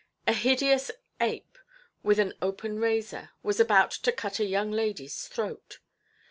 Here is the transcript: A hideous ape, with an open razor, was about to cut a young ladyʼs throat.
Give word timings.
A 0.25 0.33
hideous 0.33 0.89
ape, 1.19 1.59
with 2.01 2.17
an 2.17 2.33
open 2.41 2.79
razor, 2.79 3.29
was 3.43 3.59
about 3.59 3.91
to 3.91 4.11
cut 4.11 4.39
a 4.39 4.45
young 4.45 4.71
ladyʼs 4.71 5.27
throat. 5.27 5.77